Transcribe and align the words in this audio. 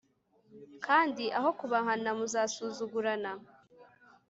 kandi 0.85 1.23
aho 1.37 1.49
kubahana, 1.59 2.09
muzasuzugurana 2.19 3.31